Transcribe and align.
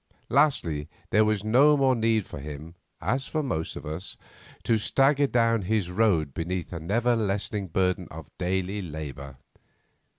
Lastly, 0.29 0.89
there 1.11 1.23
was 1.23 1.43
no 1.43 1.77
more 1.77 1.95
need 1.95 2.25
for 2.25 2.39
him, 2.39 2.73
as 3.01 3.27
for 3.27 3.43
most 3.43 3.75
of 3.75 3.85
us, 3.85 4.17
to 4.63 4.79
stagger 4.79 5.27
down 5.27 5.61
his 5.61 5.91
road 5.91 6.33
beneath 6.33 6.73
a 6.73 6.79
never 6.79 7.15
lessening 7.15 7.67
burden 7.67 8.07
of 8.09 8.35
daily 8.39 8.81
labour. 8.81 9.37